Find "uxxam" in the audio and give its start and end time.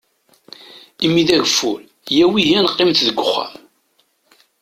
3.25-3.53